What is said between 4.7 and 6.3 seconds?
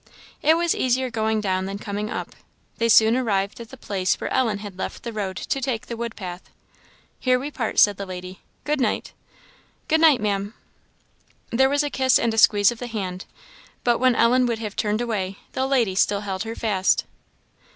left the road to take the wood